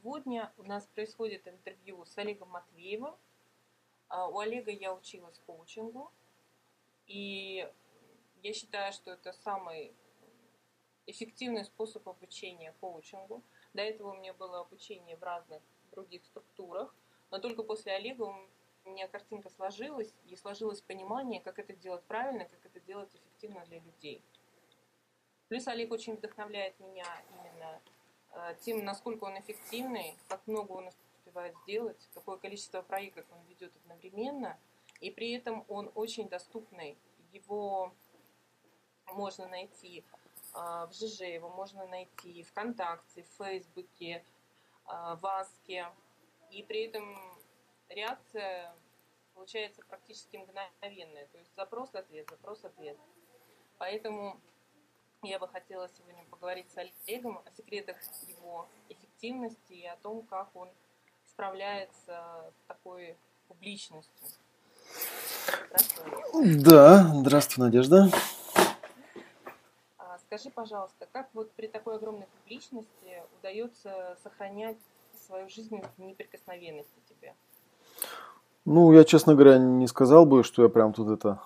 [0.00, 3.14] сегодня у нас происходит интервью с Олегом Матвеевым.
[4.08, 6.10] А, у Олега я училась коучингу,
[7.06, 7.68] и
[8.42, 9.92] я считаю, что это самый
[11.06, 13.42] эффективный способ обучения коучингу.
[13.74, 15.62] До этого у меня было обучение в разных
[15.92, 16.94] других структурах,
[17.30, 18.22] но только после Олега
[18.84, 23.64] у меня картинка сложилась, и сложилось понимание, как это делать правильно, как это делать эффективно
[23.66, 24.24] для людей.
[25.48, 27.04] Плюс Олег очень вдохновляет меня
[27.38, 27.80] именно
[28.60, 30.88] тем, насколько он эффективный, как много он
[31.30, 34.58] успевает сделать, какое количество проектов он ведет одновременно,
[35.00, 36.98] и при этом он очень доступный.
[37.32, 37.92] Его
[39.12, 40.04] можно найти
[40.54, 44.24] э, в ЖЖ, его можно найти ВКонтакте, в Фейсбуке,
[44.86, 45.86] э, в Аске,
[46.50, 47.16] и при этом
[47.88, 48.74] реакция
[49.34, 51.26] получается практически мгновенная.
[51.28, 52.98] То есть запрос-ответ, запрос-ответ.
[53.78, 54.40] Поэтому
[55.22, 60.48] я бы хотела сегодня поговорить с Олегом о секретах его эффективности и о том, как
[60.54, 60.68] он
[61.26, 63.16] справляется с такой
[63.48, 64.28] публичностью.
[65.68, 66.54] Здравствуй.
[66.56, 68.08] Да, здравствуй, Надежда.
[69.98, 74.78] А, скажи, пожалуйста, как вот при такой огромной публичности удается сохранять
[75.26, 77.34] свою жизнь в неприкосновенности тебе?
[78.64, 81.40] Ну, я, честно говоря, не сказал бы, что я прям тут это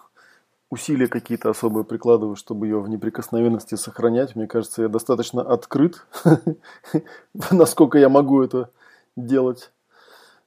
[0.75, 4.36] усилия какие-то особые прикладываю, чтобы ее в неприкосновенности сохранять.
[4.36, 6.06] Мне кажется, я достаточно открыт,
[7.50, 8.70] насколько я могу это
[9.16, 9.70] делать.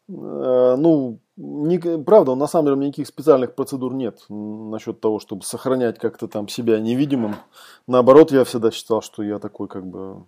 [0.09, 1.19] Э, ну,
[2.05, 6.79] правда, на самом деле никаких специальных процедур нет насчет того, чтобы сохранять как-то там себя
[6.79, 7.35] невидимым.
[7.87, 10.23] Наоборот, я всегда считал, что я такой как бы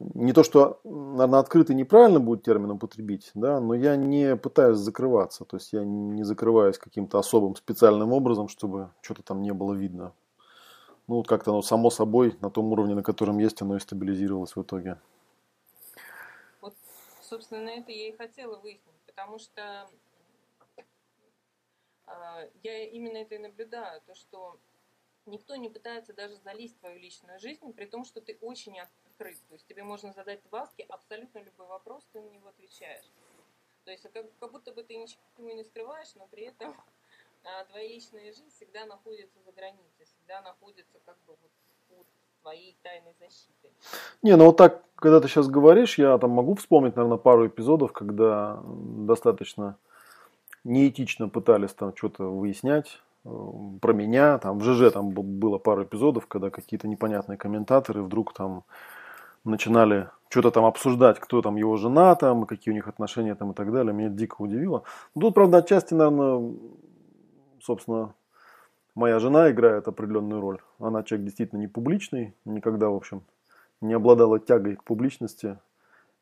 [0.00, 5.44] не то, что, наверное, открытый неправильно будет термин употребить, да, но я не пытаюсь закрываться,
[5.44, 10.12] то есть я не закрываюсь каким-то особым специальным образом, чтобы что-то там не было видно.
[11.06, 14.56] Ну, вот как-то оно само собой на том уровне, на котором есть, оно и стабилизировалось
[14.56, 14.98] в итоге.
[16.60, 16.74] Вот,
[17.20, 19.86] собственно, на это я и хотела выяснить, потому что
[22.06, 24.56] э, я именно это и наблюдаю, то, что
[25.26, 29.38] никто не пытается даже залезть в твою личную жизнь, при том, что ты очень открыт.
[29.48, 33.10] То есть тебе можно задать в Аске абсолютно любой вопрос, ты на него отвечаешь.
[33.84, 36.74] То есть как, как будто бы ты ничего не скрываешь, но при этом
[37.44, 41.50] а, твоя личная жизнь всегда находится за границей, всегда находится как бы вот
[41.88, 42.06] под
[42.40, 43.70] твоей тайной защитой.
[44.22, 47.92] Не, ну вот так, когда ты сейчас говоришь, я там могу вспомнить, наверное, пару эпизодов,
[47.92, 49.76] когда достаточно
[50.64, 56.50] неэтично пытались там что-то выяснять про меня, там в ЖЖ там было пару эпизодов, когда
[56.50, 58.64] какие-то непонятные комментаторы вдруг там
[59.44, 63.54] начинали что-то там обсуждать, кто там его жена, там, какие у них отношения там и
[63.54, 63.94] так далее.
[63.94, 64.82] Меня дико удивило.
[65.14, 66.54] Ну, тут, правда, отчасти, наверное,
[67.62, 68.14] собственно,
[68.94, 70.60] моя жена играет определенную роль.
[70.78, 73.22] Она человек действительно не публичный, никогда, в общем,
[73.80, 75.58] не обладала тягой к публичности.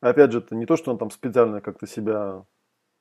[0.00, 2.44] Опять же, это не то, что он там специально как-то себя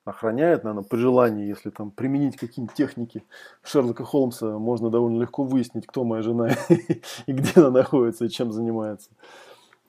[0.06, 3.24] охраняет, наверное, при желании, если там применить какие-нибудь техники
[3.64, 6.50] Шерлока Холмса, можно довольно легко выяснить, кто моя жена
[7.26, 9.12] и где она находится и чем занимается.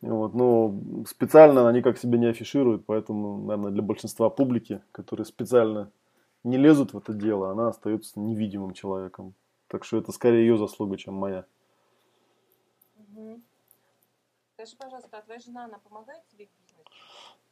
[0.03, 0.75] Вот, но
[1.06, 5.91] специально они как себе не афишируют, поэтому, наверное, для большинства публики, которые специально
[6.43, 9.34] не лезут в это дело, она остается невидимым человеком.
[9.69, 11.47] Так что это скорее ее заслуга, чем моя.
[14.55, 16.84] Скажи, пожалуйста, а твоя жена, она помогает тебе в бизнесе?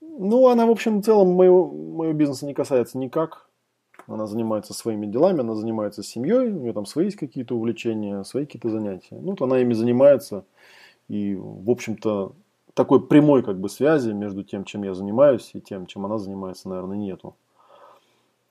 [0.01, 3.49] Ну, она, в общем, в целом моего, моего бизнеса не касается никак.
[4.07, 8.47] Она занимается своими делами, она занимается семьей, у нее там свои есть какие-то увлечения, свои
[8.47, 9.17] какие-то занятия.
[9.17, 10.45] Ну, вот она ими занимается.
[11.09, 12.33] И, в общем-то,
[12.75, 16.69] такой прямой как бы связи между тем, чем я занимаюсь, и тем, чем она занимается,
[16.69, 17.37] наверное, нету.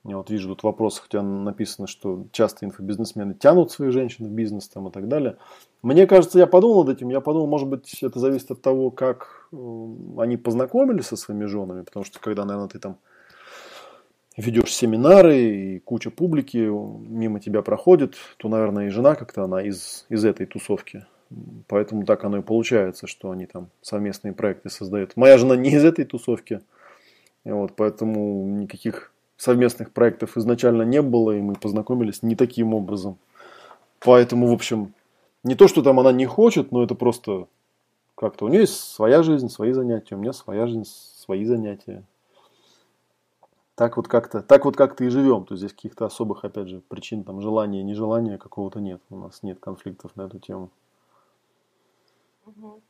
[0.04, 4.66] Я вот вижу тут вопрос, хотя написано, что часто инфобизнесмены тянут своих женщин в бизнес
[4.68, 5.36] там и так далее.
[5.82, 9.48] Мне кажется, я подумал над этим, я подумал, может быть, это зависит от того, как
[9.52, 9.56] э,
[10.18, 12.96] они познакомились со своими женами, потому что когда, наверное, ты там
[14.38, 20.06] ведешь семинары и куча публики мимо тебя проходит, то, наверное, и жена как-то она из,
[20.08, 21.04] из этой тусовки.
[21.68, 25.16] Поэтому так оно и получается, что они там совместные проекты создают.
[25.16, 26.62] Моя жена не из этой тусовки,
[27.44, 33.16] вот, поэтому никаких совместных проектов изначально не было, и мы познакомились не таким образом.
[33.98, 34.92] Поэтому, в общем,
[35.44, 37.46] не то, что там она не хочет, но это просто
[38.16, 42.04] как-то у нее есть своя жизнь, свои занятия, у меня своя жизнь, свои занятия.
[43.76, 45.46] Так вот как-то, так вот как-то и живем.
[45.46, 49.00] То есть здесь каких-то особых, опять же, причин, там, желания, нежелания какого-то нет.
[49.08, 50.68] У нас нет конфликтов на эту тему.
[52.44, 52.82] Угу.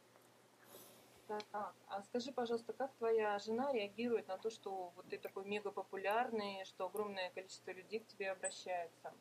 [1.31, 5.71] Так, а скажи, пожалуйста, как твоя жена реагирует на то, что вот ты такой мега
[5.71, 9.13] популярный, что огромное количество людей к тебе обращается,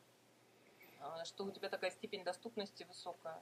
[1.00, 3.40] а, что у тебя такая степень доступности высокая?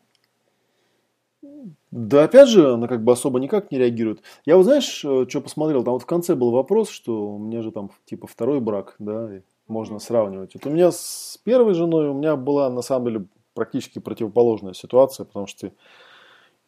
[1.90, 4.22] Да, опять же, она как бы особо никак не реагирует.
[4.44, 5.82] Я вот знаешь, э, что посмотрел?
[5.82, 9.36] Там вот в конце был вопрос, что у меня же там типа второй брак, да,
[9.36, 10.52] и можно сравнивать.
[10.52, 15.24] Вот у меня с первой женой у меня была на самом деле практически противоположная ситуация,
[15.24, 15.72] потому что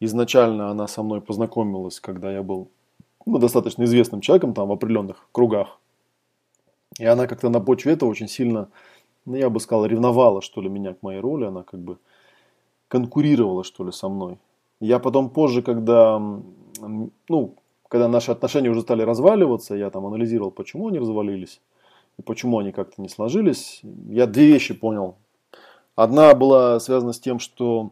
[0.01, 2.69] изначально она со мной познакомилась, когда я был
[3.25, 5.79] ну, достаточно известным человеком там в определенных кругах.
[6.99, 8.67] И она как-то на почве этого очень сильно,
[9.25, 11.45] ну, я бы сказал, ревновала, что ли, меня к моей роли.
[11.45, 11.97] Она как бы
[12.87, 14.37] конкурировала, что ли, со мной.
[14.79, 16.19] Я потом позже, когда,
[17.29, 17.55] ну,
[17.87, 21.61] когда наши отношения уже стали разваливаться, я там анализировал, почему они развалились
[22.17, 23.81] и почему они как-то не сложились.
[24.09, 25.15] Я две вещи понял.
[25.95, 27.91] Одна была связана с тем, что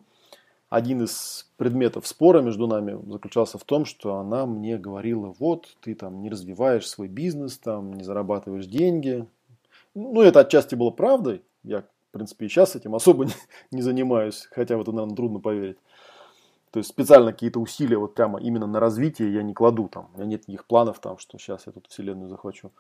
[0.70, 5.96] один из предметов спора между нами заключался в том, что она мне говорила, вот, ты
[5.96, 9.26] там не развиваешь свой бизнес, там не зарабатываешь деньги.
[9.96, 11.44] Ну, это отчасти было правдой.
[11.64, 13.34] Я, в принципе, и сейчас этим особо не,
[13.72, 15.78] не занимаюсь, хотя в это, наверное, трудно поверить.
[16.72, 20.10] То есть специально какие-то усилия вот прямо именно на развитие я не кладу там.
[20.14, 22.72] У меня нет никаких планов там, что сейчас я тут вселенную захвачу.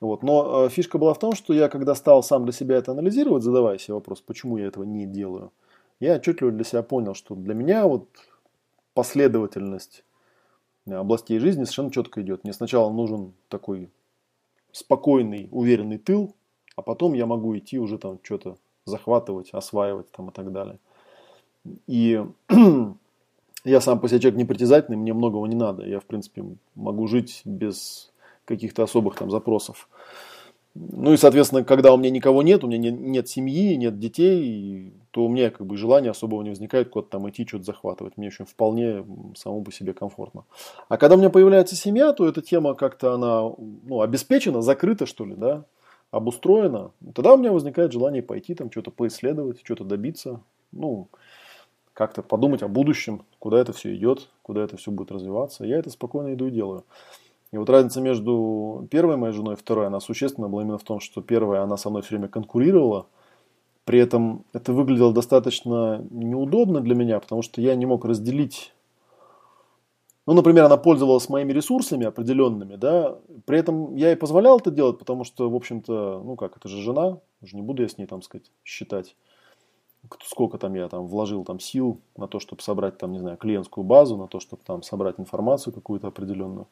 [0.00, 0.24] Вот.
[0.24, 3.44] Но э, фишка была в том, что я когда стал сам для себя это анализировать,
[3.44, 5.52] задавая себе вопрос, почему я этого не делаю,
[6.00, 8.08] я отчетливо для себя понял, что для меня вот
[8.94, 10.04] последовательность
[10.86, 12.44] э, областей жизни совершенно четко идет.
[12.44, 13.90] Мне сначала нужен такой
[14.72, 16.34] спокойный, уверенный тыл,
[16.76, 18.56] а потом я могу идти уже там что-то
[18.86, 20.78] захватывать, осваивать там и так далее.
[21.86, 22.24] И
[23.64, 25.86] я сам по себе человек непритязательный, мне многого не надо.
[25.86, 26.44] Я, в принципе,
[26.74, 28.10] могу жить без
[28.44, 29.88] каких-то особых там запросов.
[30.74, 34.92] Ну и, соответственно, когда у меня никого нет, у меня нет, нет семьи, нет детей,
[35.10, 38.16] то у меня как бы желания особого не возникает куда-то там идти, что-то захватывать.
[38.16, 39.04] Мне очень вполне
[39.36, 40.44] самому по себе комфортно.
[40.88, 45.24] А когда у меня появляется семья, то эта тема как-то она ну, обеспечена, закрыта, что
[45.24, 45.64] ли, да,
[46.12, 46.92] обустроена.
[47.14, 50.40] Тогда у меня возникает желание пойти там что-то поисследовать, что-то добиться.
[50.70, 51.08] Ну,
[51.92, 55.64] как-то подумать о будущем, куда это все идет, куда это все будет развиваться.
[55.64, 56.84] Я это спокойно иду и делаю.
[57.52, 61.00] И вот разница между первой моей женой и второй, она существенно была именно в том,
[61.00, 63.06] что первая, она со мной все время конкурировала.
[63.84, 68.72] При этом это выглядело достаточно неудобно для меня, потому что я не мог разделить
[70.30, 74.96] ну, например, она пользовалась моими ресурсами определенными, да, при этом я ей позволял это делать,
[74.96, 78.06] потому что, в общем-то, ну как, это же жена, уже не буду я с ней,
[78.06, 79.16] там сказать, считать,
[80.22, 83.82] сколько там я там вложил там сил на то, чтобы собрать там, не знаю, клиентскую
[83.82, 86.68] базу, на то, чтобы там собрать информацию какую-то определенную.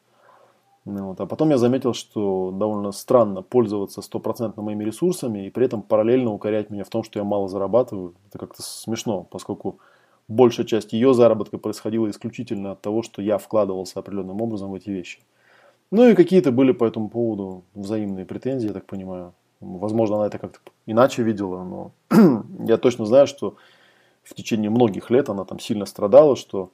[0.85, 1.19] Ну, вот.
[1.19, 6.31] А потом я заметил, что довольно странно пользоваться стопроцентно моими ресурсами и при этом параллельно
[6.31, 8.15] укорять меня в том, что я мало зарабатываю.
[8.27, 9.79] Это как-то смешно, поскольку
[10.27, 14.89] большая часть ее заработка происходила исключительно от того, что я вкладывался определенным образом в эти
[14.89, 15.19] вещи.
[15.91, 19.33] Ну и какие-то были по этому поводу взаимные претензии, я так понимаю.
[19.59, 21.91] Возможно, она это как-то иначе видела, но
[22.65, 23.55] я точно знаю, что
[24.23, 26.71] в течение многих лет она там сильно страдала, что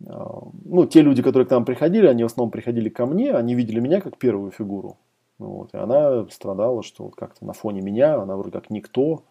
[0.00, 3.80] ну, те люди, которые к нам приходили, они в основном приходили ко мне, они видели
[3.80, 4.96] меня как первую фигуру.
[5.38, 9.22] Вот, и она страдала, что вот как-то на фоне меня, она вроде как никто,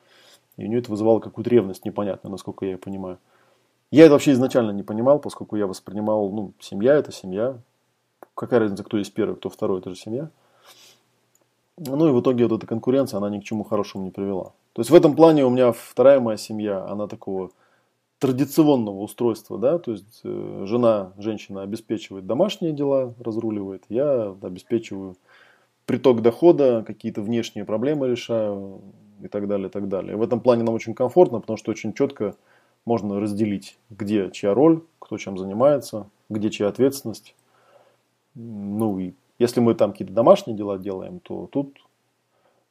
[0.57, 3.19] и у нее это вызывало какую-то ревность непонятную, насколько я ее понимаю.
[3.91, 7.57] Я это вообще изначально не понимал, поскольку я воспринимал, ну, семья это семья.
[8.35, 10.29] Какая разница, кто есть первый, кто второй, это же семья.
[11.77, 14.51] Ну и в итоге вот эта конкуренция, она ни к чему хорошему не привела.
[14.73, 17.51] То есть в этом плане у меня вторая моя семья, она такого
[18.19, 25.15] традиционного устройства, да, то есть э, жена, женщина обеспечивает домашние дела, разруливает, я обеспечиваю
[25.85, 28.81] приток дохода, какие-то внешние проблемы решаю
[29.23, 30.17] и так далее, и так далее.
[30.17, 32.35] В этом плане нам очень комфортно, потому что очень четко
[32.85, 37.35] можно разделить, где чья роль, кто чем занимается, где чья ответственность.
[38.35, 41.79] Ну и если мы там какие-то домашние дела делаем, то тут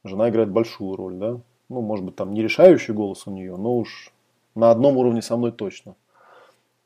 [0.03, 1.39] жена играет большую роль, да.
[1.69, 4.11] Ну, может быть, там не решающий голос у нее, но уж
[4.55, 5.95] на одном уровне со мной точно.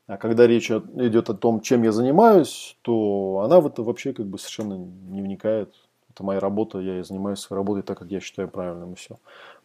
[0.06, 4.26] А когда речь идет о том, чем я занимаюсь, то она в это вообще как
[4.26, 5.74] бы совершенно не вникает.
[6.10, 9.16] Это моя работа, я занимаюсь своей работой так, как я считаю правильным и все.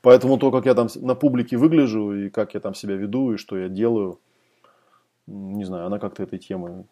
[0.01, 3.37] Поэтому то, как я там на публике выгляжу и как я там себя веду и
[3.37, 4.19] что я делаю,
[5.27, 6.85] не знаю, она как-то этой темы,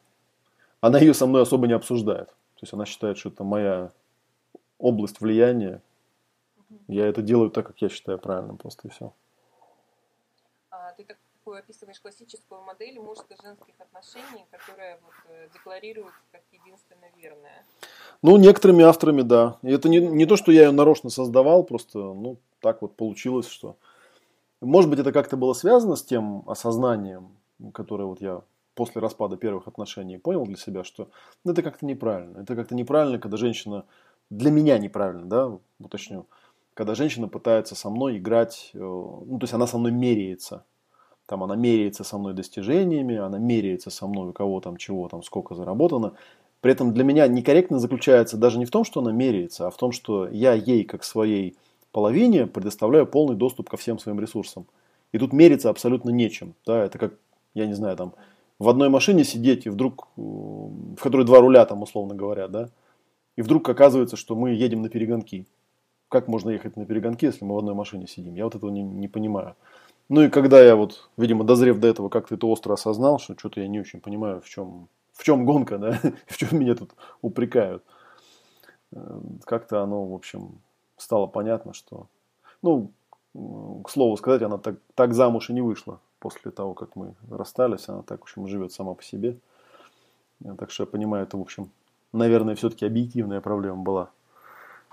[0.82, 2.28] она ее со мной особо не обсуждает.
[2.28, 3.92] То есть она считает, что это моя
[4.78, 5.82] область влияния.
[6.88, 9.14] Я это делаю так, как я считаю правильным просто и все
[11.48, 17.64] такую описываешь классическую модель мужско-женских отношений, которая вот э, декларируется как единственно верная.
[18.22, 19.58] Ну, некоторыми авторами, да.
[19.62, 23.48] И это не, не то, что я ее нарочно создавал, просто, ну, так вот получилось,
[23.48, 23.78] что...
[24.60, 27.30] Может быть, это как-то было связано с тем осознанием,
[27.74, 28.42] которое вот я
[28.76, 31.08] после распада первых отношений понял для себя, что
[31.46, 32.40] ну, это как-то неправильно.
[32.40, 33.86] Это как-то неправильно, когда женщина...
[34.30, 36.26] Для меня неправильно, да, уточню.
[36.74, 40.66] Когда женщина пытается со мной играть, э, ну, то есть она со мной меряется
[41.28, 45.22] там она меряется со мной достижениями, она меряется со мной, у кого там чего, там
[45.22, 46.14] сколько заработано.
[46.62, 49.78] При этом для меня некорректно заключается даже не в том, что она меряется, а в
[49.78, 51.56] том, что я ей, как своей
[51.92, 54.66] половине, предоставляю полный доступ ко всем своим ресурсам.
[55.12, 56.56] И тут мериться абсолютно нечем.
[56.66, 56.84] Да?
[56.84, 57.14] Это как,
[57.54, 58.14] я не знаю, там,
[58.60, 62.70] в одной машине сидеть, и вдруг, э, в которой два руля, там, условно говоря, да,
[63.36, 65.46] и вдруг оказывается, что мы едем на перегонки.
[66.10, 68.34] Как можно ехать на перегонки, если мы в одной машине сидим?
[68.36, 69.56] Я вот этого не, не понимаю.
[70.10, 73.60] Ну и когда я вот, видимо, дозрев до этого, как-то это остро осознал, что что-то
[73.60, 77.84] я не очень понимаю, в чем, в чем гонка, да, в чем меня тут упрекают.
[78.94, 80.62] Э, как-то оно, в общем,
[80.96, 82.08] стало понятно, что,
[82.62, 82.92] ну,
[83.84, 87.88] к слову сказать, она так, так замуж и не вышла после того, как мы расстались.
[87.90, 89.38] Она так, в общем, живет сама по себе.
[90.58, 91.70] Так что я понимаю, это, в общем,
[92.14, 94.10] наверное, все-таки объективная проблема была.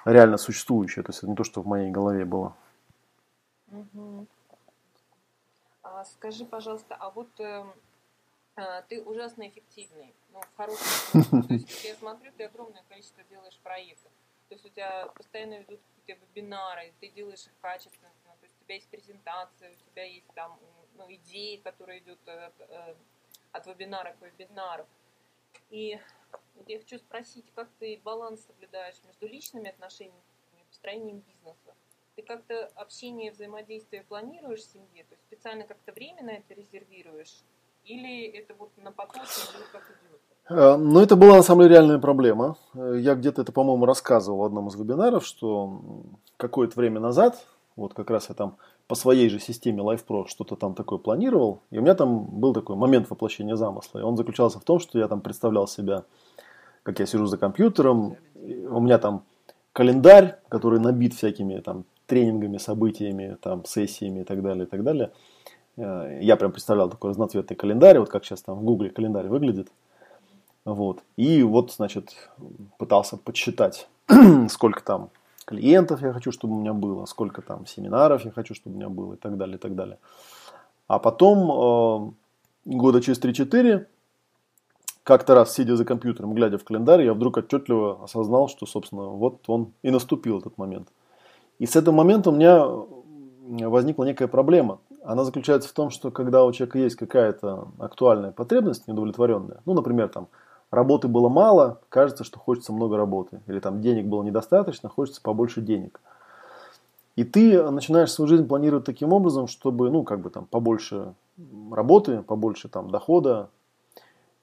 [0.05, 1.03] Реально существующая.
[1.03, 2.55] То есть это не то, что в моей голове было.
[3.71, 4.27] Угу.
[6.05, 7.65] Скажи, пожалуйста, а вот э,
[8.57, 11.43] э, ты ужасно эффективный, ну, в хорошем смысле.
[11.49, 14.13] То есть, я смотрю, ты огромное количество делаешь проектов.
[14.49, 18.65] То есть у тебя постоянно ведут какие-то вебинары, ты делаешь их качественно, то есть у
[18.65, 20.59] тебя есть презентация, у тебя есть там
[20.97, 22.95] ну, идеи, которые идут от, э,
[23.53, 24.87] от вебинара к вебинару.
[25.71, 25.99] И
[26.55, 30.21] вот я хочу спросить, как ты баланс соблюдаешь между личными отношениями
[30.53, 31.75] и построением бизнеса?
[32.17, 35.05] Ты как-то общение, взаимодействие планируешь в семье?
[35.09, 37.43] То есть специально как-то время на это резервируешь?
[37.85, 40.21] Или это вот на потоке идет как идет?
[40.49, 42.57] Э, ну, это была на самом деле реальная проблема.
[42.75, 45.83] Э, я где-то это, по-моему, рассказывал в одном из вебинаров, что
[46.37, 47.45] какое-то время назад,
[47.75, 51.79] вот как раз я там по своей же системе LifePro что-то там такое планировал, и
[51.79, 53.99] у меня там был такой момент воплощения замысла.
[53.99, 56.05] И он заключался в том, что я там представлял себя,
[56.85, 59.25] как я сижу за компьютером, у меня там
[59.73, 65.11] календарь, который набит всякими там тренингами, событиями, там, сессиями и так далее, и так далее.
[65.77, 69.69] Э, я прям представлял такой разноцветный календарь, вот как сейчас там в Гугле календарь выглядит.
[70.65, 71.03] Вот.
[71.17, 72.31] И вот, значит,
[72.79, 73.89] пытался подсчитать,
[74.49, 75.11] сколько там
[75.45, 78.89] клиентов я хочу, чтобы у меня было, сколько там семинаров я хочу, чтобы у меня
[78.89, 79.99] было и так далее, и так далее.
[80.87, 82.13] А потом, э,
[82.65, 83.87] года через 3-4,
[85.03, 89.49] как-то раз, сидя за компьютером, глядя в календарь, я вдруг отчетливо осознал, что, собственно, вот
[89.49, 90.89] он и наступил этот момент.
[91.65, 92.63] И с этого момента у меня
[93.67, 94.81] возникла некая проблема.
[95.03, 100.11] Она заключается в том, что когда у человека есть какая-то актуальная потребность, неудовлетворенная, ну, например,
[100.11, 100.29] там,
[100.71, 103.41] работы было мало, кажется, что хочется много работы.
[103.47, 106.03] Или там денег было недостаточно, хочется побольше денег.
[107.17, 111.15] И ты начинаешь свою жизнь планировать таким образом, чтобы, ну, как бы там побольше
[111.73, 113.49] работы, побольше там дохода.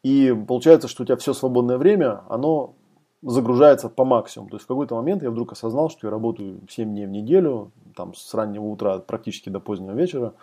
[0.02, 2.74] И получается, что у тебя все свободное время, оно
[3.22, 4.50] загружается по максимуму.
[4.50, 7.72] То есть в какой-то момент я вдруг осознал, что я работаю 7 дней в неделю,
[7.96, 10.34] там с раннего утра практически до позднего вечера,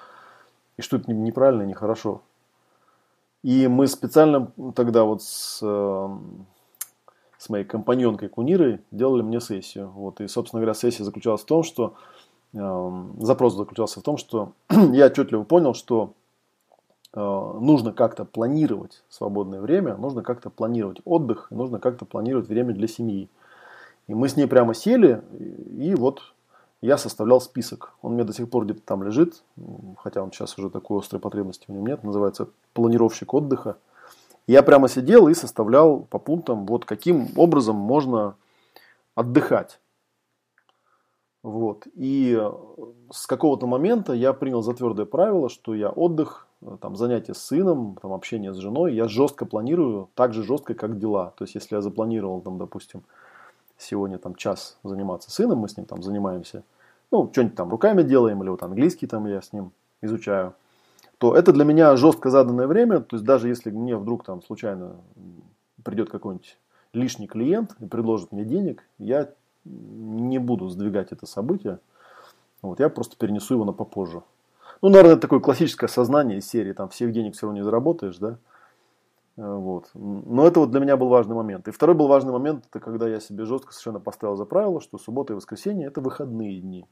[0.77, 2.23] и что это неправильно и нехорошо.
[3.43, 6.09] И мы специально тогда вот с, э,
[7.39, 9.91] с моей компаньонкой Кунирой делали мне сессию.
[9.91, 10.21] Вот.
[10.21, 11.95] И, собственно говоря, сессия заключалась в том, что
[12.53, 16.15] э, запрос заключался в том, что я отчетливо понял, что
[17.15, 23.29] нужно как-то планировать свободное время, нужно как-то планировать отдых, нужно как-то планировать время для семьи.
[24.07, 25.23] И мы с ней прямо сели,
[25.71, 26.23] и, вот
[26.81, 27.95] я составлял список.
[28.03, 29.43] Он у меня до сих пор где-то там лежит,
[29.99, 32.05] хотя он сейчас уже такой острой потребности в нем нет.
[32.05, 33.77] Называется планировщик отдыха.
[34.47, 38.37] Я прямо сидел и составлял по пунктам, вот каким образом можно
[39.15, 39.81] отдыхать.
[41.43, 41.87] Вот.
[41.95, 42.41] И
[43.11, 46.48] с какого-то момента я принял за твердое правило, что я отдых,
[46.81, 50.99] там, занятия с сыном, там, общение с женой, я жестко планирую, так же жестко, как
[50.99, 51.33] дела.
[51.37, 53.05] То есть, если я запланировал, там, допустим,
[53.77, 56.65] сегодня там час заниматься сыном, мы с ним там занимаемся,
[57.11, 59.73] ну, что-нибудь там руками делаем, или вот английский там я с ним
[60.03, 60.55] изучаю,
[61.19, 64.97] то это для меня жестко заданное время, то есть даже если мне вдруг там случайно
[65.85, 66.59] придет какой-нибудь
[66.93, 69.31] лишний клиент и предложит мне денег, я
[69.65, 71.79] не буду сдвигать это событие,
[72.63, 74.23] вот, я просто перенесу его на попозже.
[74.83, 78.19] Ну, наверное, это такое классическое сознание из серии, там всех денег все равно не заработаешь,
[78.19, 78.39] да,
[79.39, 79.91] Э, вот.
[79.95, 81.69] Но это вот для меня был важный момент.
[81.69, 84.99] И второй был важный момент, это когда я себе жестко совершенно поставил за правило, что
[84.99, 86.87] суббота и воскресенье это выходные дни.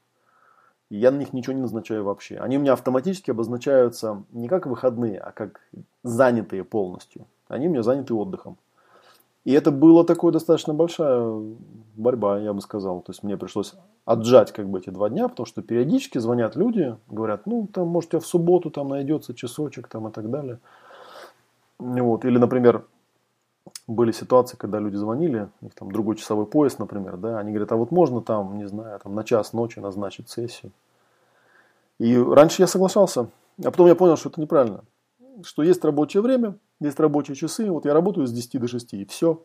[0.88, 2.38] И я на них ничего не назначаю вообще.
[2.38, 5.60] Они у меня автоматически обозначаются не как выходные, а как
[6.04, 7.26] занятые полностью.
[7.48, 8.56] Они у меня заняты отдыхом.
[9.46, 11.40] И это было такое достаточно большая
[11.94, 13.00] борьба, я бы сказал.
[13.00, 13.74] То есть мне пришлось
[14.04, 18.08] отжать как бы эти два дня, потому что периодически звонят люди, говорят, ну там может
[18.08, 20.58] у тебя в субботу там найдется часочек там и так далее.
[21.78, 22.24] Вот.
[22.24, 22.86] Или, например,
[23.86, 27.70] были ситуации, когда люди звонили, у них там другой часовой пояс, например, да, они говорят,
[27.70, 30.72] а вот можно там, не знаю, там на час ночи назначить сессию.
[32.00, 33.28] И раньше я соглашался,
[33.64, 34.82] А потом я понял, что это неправильно.
[35.42, 37.70] Что есть рабочее время, есть рабочие часы.
[37.70, 39.44] Вот я работаю с 10 до 6, и все.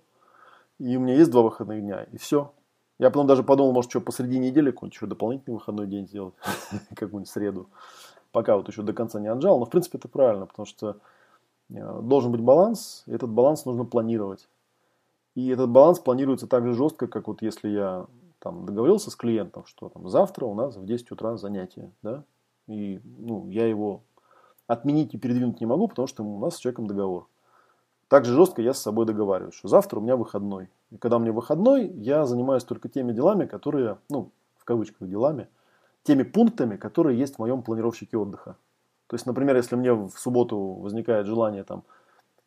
[0.80, 2.54] И у меня есть два выходных дня, и все.
[2.98, 6.36] Я потом даже подумал, может, что посреди недели какой-нибудь дополнительный выходной день сделать,
[6.96, 7.70] какую-нибудь среду.
[8.32, 9.60] Пока вот еще до конца не отжал.
[9.60, 10.98] Но, в принципе, это правильно, потому что
[11.70, 14.48] э, должен быть баланс, и этот баланс нужно планировать.
[15.36, 18.06] И этот баланс планируется так же жестко, как вот если я
[18.40, 22.24] там договорился с клиентом, что там завтра у нас в 10 утра занятие, да,
[22.68, 24.04] и ну, я его
[24.72, 27.28] отменить и передвинуть не могу, потому что у нас с человеком договор.
[28.08, 30.70] Так же жестко я с собой договариваюсь, что завтра у меня выходной.
[30.92, 35.48] И когда у меня выходной, я занимаюсь только теми делами, которые, ну, в кавычках делами,
[36.04, 38.56] теми пунктами, которые есть в моем планировщике отдыха.
[39.08, 41.84] То есть, например, если мне в субботу возникает желание там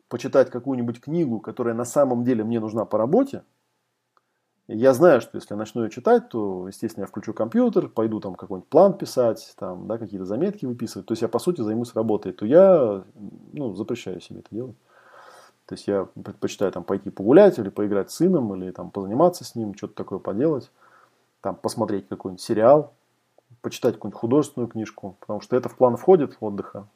[0.09, 3.43] почитать какую-нибудь книгу, которая на самом деле мне нужна по работе,
[4.67, 8.35] я знаю, что если я начну ее читать, то, естественно, я включу компьютер, пойду там
[8.35, 11.07] какой-нибудь план писать, там, да, какие-то заметки выписывать.
[11.07, 12.31] То есть я, по сути, займусь работой.
[12.31, 13.03] То я
[13.53, 14.75] ну, запрещаю себе это делать.
[15.67, 19.55] То есть я предпочитаю там пойти погулять или поиграть с сыном, или там позаниматься с
[19.55, 20.71] ним, что-то такое поделать,
[21.41, 22.93] там посмотреть какой-нибудь сериал,
[23.61, 26.87] почитать какую-нибудь художественную книжку, потому что это в план входит отдыха,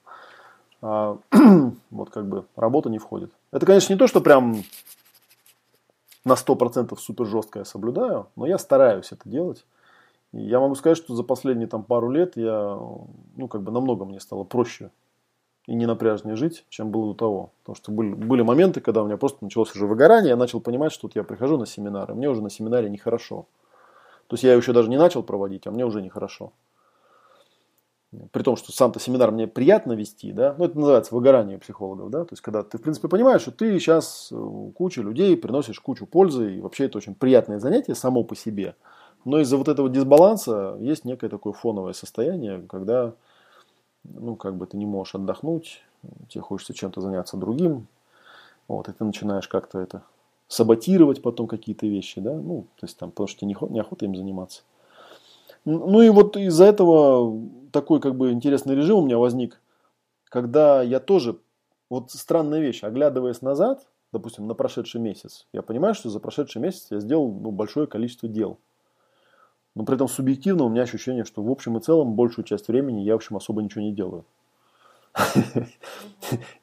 [0.83, 1.17] а
[1.89, 3.31] вот как бы работа не входит.
[3.51, 4.63] Это, конечно, не то, что прям
[6.25, 9.65] на 100% супер жестко я соблюдаю, но я стараюсь это делать.
[10.31, 12.77] И я могу сказать, что за последние там пару лет я,
[13.35, 14.91] ну, как бы намного мне стало проще
[15.65, 17.51] и не напряжнее жить, чем было до того.
[17.61, 20.91] Потому что были, были моменты, когда у меня просто началось уже выгорание, я начал понимать,
[20.91, 23.45] что вот я прихожу на семинары, мне уже на семинаре нехорошо.
[24.27, 26.51] То есть я еще даже не начал проводить, а мне уже нехорошо.
[28.31, 32.23] При том, что сам-то семинар мне приятно вести, да, ну это называется выгорание психологов, да,
[32.25, 36.07] то есть когда ты в принципе понимаешь, что ты сейчас э, куча людей приносишь кучу
[36.07, 38.75] пользы, и вообще это очень приятное занятие само по себе,
[39.25, 43.13] но из-за вот этого дисбаланса есть некое такое фоновое состояние, когда,
[44.03, 45.83] ну, как бы ты не можешь отдохнуть,
[46.29, 47.85] тебе хочется чем-то заняться другим,
[48.67, 50.01] вот, и ты начинаешь как-то это
[50.47, 54.63] саботировать потом какие-то вещи, да, ну, то есть там, потому что тебе неохота им заниматься.
[55.71, 59.61] Ну и вот из-за этого такой как бы интересный режим у меня возник,
[60.23, 61.37] когда я тоже,
[61.91, 66.87] вот странная вещь, оглядываясь назад, допустим, на прошедший месяц, я понимаю, что за прошедший месяц
[66.89, 68.57] я сделал ну, большое количество дел.
[69.75, 73.01] Но при этом субъективно у меня ощущение, что в общем и целом большую часть времени
[73.01, 74.25] я, в общем, особо ничего не делаю.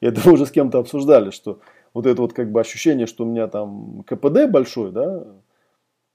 [0.01, 1.61] Это мы уже с кем-то обсуждали, что
[1.95, 5.27] вот это вот как бы ощущение, что у меня там КПД большой, да,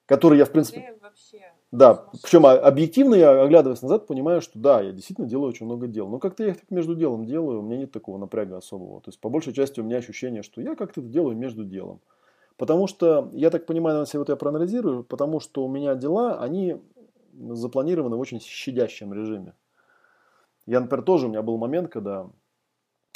[0.06, 0.98] который я, в принципе...
[1.72, 6.10] Да, причем объективно я, оглядываясь назад, понимаю, что да, я действительно делаю очень много дел.
[6.10, 9.00] Но как-то я их так между делом делаю, у меня нет такого напряга особого.
[9.00, 12.02] То есть, по большей части у меня ощущение, что я как-то это делаю между делом.
[12.58, 16.78] Потому что, я так понимаю, себя вот я проанализирую, потому что у меня дела, они
[17.34, 19.54] запланированы в очень щадящем режиме.
[20.66, 22.30] Я, например, тоже, у меня был момент, когда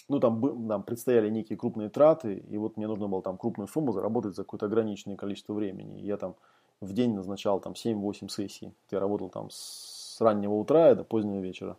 [0.10, 3.92] ну, там, там предстояли некие крупные траты, и вот мне нужно было там крупную сумму
[3.92, 6.02] заработать за какое-то ограниченное количество времени.
[6.02, 6.36] И я там
[6.82, 8.74] в день назначал там 7-8 сессий.
[8.92, 11.78] Я работал там с раннего утра до позднего вечера.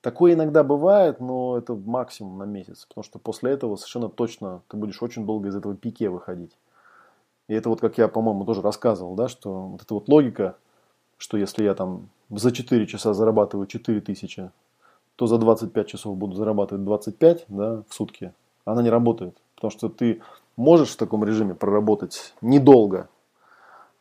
[0.00, 4.76] Такое иногда бывает, но это максимум на месяц, потому что после этого совершенно точно ты
[4.76, 6.56] будешь очень долго из этого пике выходить.
[7.48, 10.56] И это вот, как я, по-моему, тоже рассказывал, да, что вот эта вот логика,
[11.18, 14.50] что если я там за 4 часа зарабатываю 4 тысячи,
[15.16, 18.32] то за 25 часов буду зарабатывать 25 да, в сутки,
[18.64, 19.36] она не работает.
[19.54, 20.22] Потому что ты
[20.56, 23.10] можешь в таком режиме проработать недолго,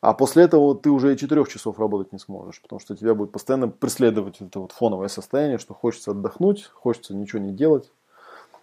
[0.01, 3.31] а после этого ты уже и 4 часов работать не сможешь, потому что тебя будет
[3.31, 7.91] постоянно преследовать это вот фоновое состояние, что хочется отдохнуть, хочется ничего не делать,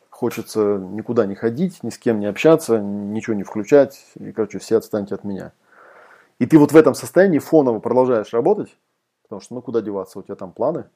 [0.08, 4.78] хочется никуда не ходить, ни с кем не общаться, ничего не включать, и, короче, все
[4.78, 5.52] отстаньте от меня.
[6.38, 8.74] И ты вот в этом состоянии фоново продолжаешь работать,
[9.22, 10.86] потому что, ну, куда деваться, у тебя там планы.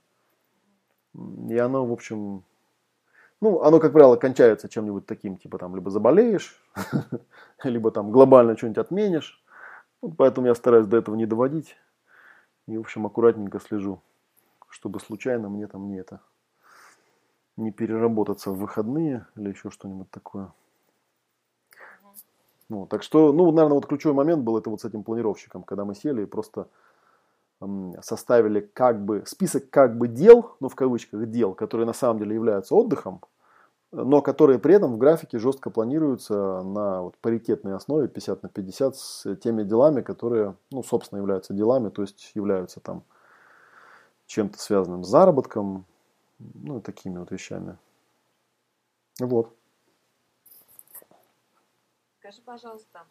[1.48, 2.44] И оно, в общем,
[3.42, 6.62] ну, оно, как правило, кончается чем-нибудь таким, типа там, либо заболеешь,
[7.64, 9.39] либо там глобально что-нибудь отменишь,
[10.02, 11.76] вот поэтому я стараюсь до этого не доводить.
[12.66, 14.00] И, в общем, аккуратненько слежу,
[14.68, 16.20] чтобы случайно мне там не это
[17.56, 20.52] не переработаться в выходные или еще что-нибудь такое.
[22.68, 25.84] Ну, так что, ну, наверное, вот ключевой момент был это вот с этим планировщиком, когда
[25.84, 26.68] мы сели и просто
[28.00, 32.34] составили как бы список как бы дел, ну в кавычках дел, которые на самом деле
[32.34, 33.20] являются отдыхом,
[33.92, 38.96] но которые при этом в графике жестко планируются на вот паритетной основе 50 на 50
[38.96, 43.02] с теми делами, которые, ну, собственно, являются делами, то есть являются там
[44.26, 45.86] чем-то связанным с заработком,
[46.38, 47.76] ну, и такими вот вещами.
[49.18, 49.54] Вот.
[52.20, 53.06] Скажи, пожалуйста,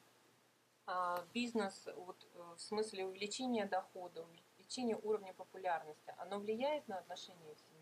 [0.85, 4.25] а, бизнес вот, э, в смысле увеличения дохода,
[4.57, 7.78] увеличения уровня популярности, оно влияет на отношения в семье?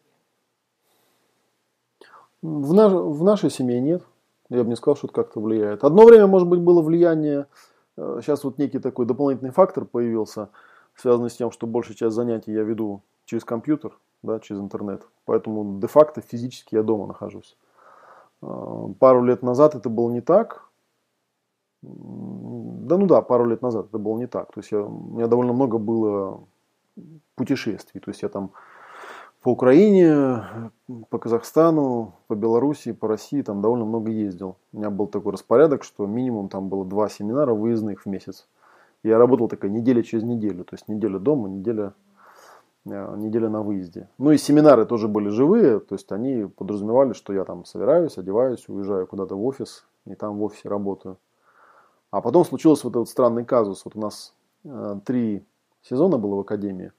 [2.41, 4.03] В, наш, в нашей семье нет.
[4.49, 5.83] Я бы не сказал, что это как-то влияет.
[5.83, 7.47] Одно время, может быть, было влияние,
[7.97, 10.49] сейчас вот некий такой дополнительный фактор появился,
[10.95, 15.05] связанный с тем, что большая часть занятий я веду через компьютер, да, через интернет.
[15.25, 17.57] Поэтому де-факто физически я дома нахожусь.
[18.39, 20.69] Пару лет назад это было не так.
[21.81, 24.53] Да, ну да, пару лет назад это было не так.
[24.53, 26.43] То есть я, у меня довольно много было
[27.35, 27.99] путешествий.
[27.99, 28.51] То есть я там
[29.47, 30.43] по Украине,
[31.09, 34.57] по Казахстану, по Белоруссии, по России там довольно много ездил.
[34.73, 38.45] У меня был такой распорядок, что минимум там было два семинара выездных в месяц.
[39.03, 40.65] Я работал такая неделя через неделю.
[40.65, 41.93] То есть неделя дома, неделя,
[42.87, 44.09] э, неделя на выезде.
[44.17, 45.79] Ну и семинары тоже были живые.
[45.79, 50.39] То есть они подразумевали, что я там собираюсь, одеваюсь, уезжаю куда-то в офис и там
[50.39, 51.19] в офисе работаю.
[52.11, 53.85] А потом случился вот этот странный казус.
[53.85, 54.33] Вот у нас
[54.65, 55.45] э, три
[55.83, 56.91] сезона было в Академии.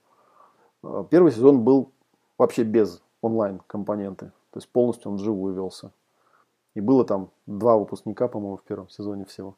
[0.81, 1.91] Э, первый сезон был
[2.39, 4.31] вообще без онлайн-компоненты.
[4.51, 5.91] То есть полностью он вживую велся.
[6.73, 9.55] И было там два выпускника, по-моему, в первом сезоне всего.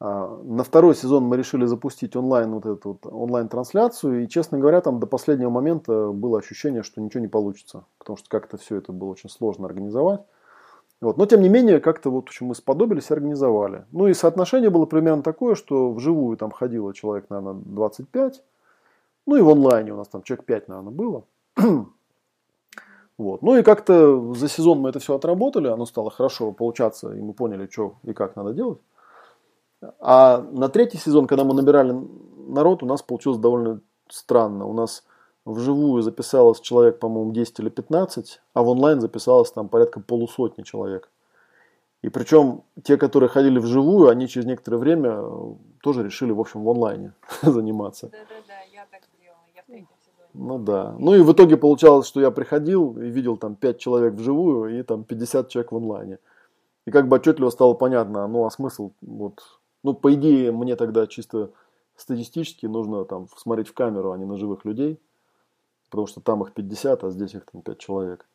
[0.00, 4.24] А, на второй сезон мы решили запустить онлайн вот эту вот онлайн-трансляцию.
[4.24, 7.84] И, честно говоря, там до последнего момента было ощущение, что ничего не получится.
[7.98, 10.22] Потому что как-то все это было очень сложно организовать.
[11.00, 11.16] Вот.
[11.16, 13.84] Но, тем не менее, как-то вот общем, мы сподобились и организовали.
[13.92, 18.42] Ну и соотношение было примерно такое, что вживую там ходило человек, наверное, 25.
[19.26, 21.24] Ну и в онлайне у нас там человек 5, наверное, было.
[23.18, 23.42] вот.
[23.42, 27.32] Ну и как-то за сезон мы это все отработали, оно стало хорошо получаться, и мы
[27.32, 28.78] поняли, что и как надо делать.
[29.98, 31.94] А на третий сезон, когда мы набирали
[32.46, 34.66] народ, у нас получилось довольно странно.
[34.66, 35.04] У нас
[35.44, 41.10] вживую записалось человек, по-моему, 10 или 15, а в онлайн записалось там порядка полусотни человек.
[42.02, 46.64] И причем те, которые ходили вживую, они через некоторое время э, тоже решили, в общем,
[46.64, 47.12] в онлайне
[47.42, 48.08] заниматься.
[48.08, 49.88] Да-да-да, я так сделала, я в третьем.
[50.34, 50.94] Ну да.
[50.98, 54.82] Ну и в итоге получалось, что я приходил и видел там 5 человек вживую и
[54.82, 56.18] там 50 человек в онлайне.
[56.86, 59.40] И как бы отчетливо стало понятно, ну а смысл, вот,
[59.84, 61.50] ну по идее мне тогда чисто
[61.96, 64.98] статистически нужно там смотреть в камеру, а не на живых людей
[65.92, 68.26] потому что там их 50, а здесь их там 5 человек.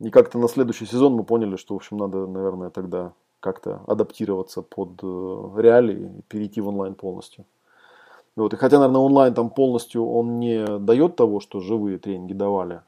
[0.00, 4.62] И как-то на следующий сезон мы поняли, что, в общем, надо, наверное, тогда как-то адаптироваться
[4.62, 7.44] под э, реалии и перейти в онлайн полностью.
[8.38, 8.54] Вот.
[8.54, 12.82] И хотя, наверное, онлайн там полностью он не дает того, что живые тренинги давали,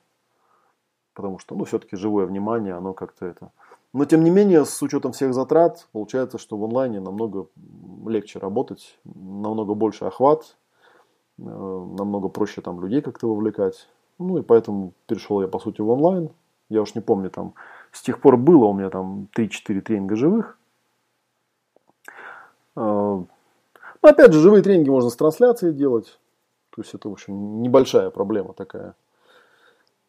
[1.14, 3.50] потому что, ну, все-таки живое внимание, оно как-то это...
[3.92, 7.48] Но, тем не менее, с учетом всех затрат, получается, что в онлайне намного
[8.06, 10.56] легче работать, намного больше охват,
[11.40, 13.88] Э, намного проще там людей как-то вовлекать.
[14.18, 16.30] Ну и поэтому перешел я по сути в онлайн.
[16.68, 17.54] Я уж не помню, там
[17.92, 20.58] с тех пор было у меня там 3-4 тренинга живых.
[24.02, 26.18] Ну, опять же, живые тренинги можно с трансляцией делать.
[26.70, 28.94] То есть это, в общем, небольшая проблема такая.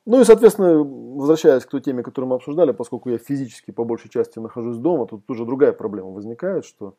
[0.06, 4.10] Ну и, соответственно, возвращаясь к той теме, которую мы обсуждали, поскольку я физически по большей
[4.10, 6.96] части нахожусь дома, тут уже другая проблема возникает, что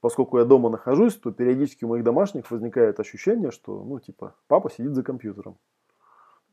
[0.00, 4.70] поскольку я дома нахожусь, то периодически у моих домашних возникает ощущение, что, ну, типа, папа
[4.70, 5.58] сидит за компьютером.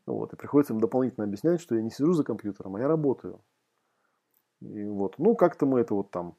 [0.05, 3.39] Вот, и приходится им дополнительно объяснять, что я не сижу за компьютером, а я работаю.
[4.62, 6.36] И вот, ну, как-то мы это вот там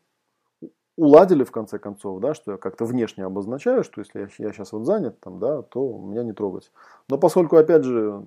[1.01, 4.73] уладили в конце концов, да, что я как-то внешне обозначаю, что если я, я сейчас
[4.73, 6.71] вот занят, там, да, то меня не трогать.
[7.09, 8.23] Но поскольку, опять же,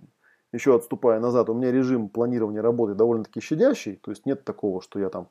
[0.52, 5.00] еще отступая назад, у меня режим планирования работы довольно-таки щадящий, то есть нет такого, что
[5.00, 5.30] я там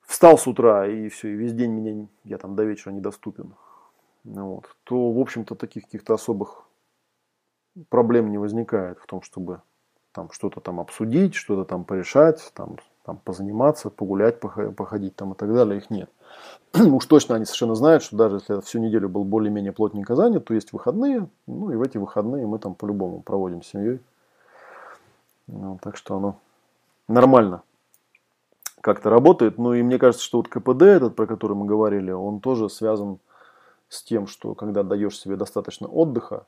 [0.00, 3.54] встал с утра и все, и весь день меня, я там до вечера недоступен,
[4.24, 6.64] вот, то, в общем-то, таких каких-то особых
[7.90, 9.60] проблем не возникает в том, чтобы
[10.12, 15.54] там что-то там обсудить, что-то там порешать, там, там позаниматься, погулять, походить там и так
[15.54, 16.10] далее, их нет.
[16.74, 20.44] Уж точно они совершенно знают, что даже если я всю неделю был более-менее плотненько занят,
[20.44, 24.00] то есть выходные, ну и в эти выходные мы там по-любому проводим с семьей.
[25.46, 26.40] Ну, так что оно
[27.06, 27.62] нормально
[28.80, 29.56] как-то работает.
[29.56, 33.20] Ну и мне кажется, что вот КПД этот, про который мы говорили, он тоже связан
[33.88, 36.44] с тем, что когда даешь себе достаточно отдыха,